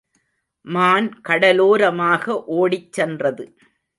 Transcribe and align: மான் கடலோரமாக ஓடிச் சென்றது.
மான் 0.65 1.09
கடலோரமாக 1.21 2.25
ஓடிச் 2.53 2.91
சென்றது. 2.91 3.45